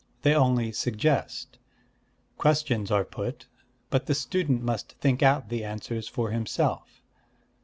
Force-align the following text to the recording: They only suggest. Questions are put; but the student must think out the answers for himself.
They 0.23 0.33
only 0.33 0.71
suggest. 0.71 1.59
Questions 2.39 2.89
are 2.89 3.03
put; 3.05 3.45
but 3.91 4.07
the 4.07 4.15
student 4.15 4.63
must 4.63 4.93
think 4.93 5.21
out 5.21 5.49
the 5.49 5.63
answers 5.63 6.07
for 6.07 6.31
himself. 6.31 7.03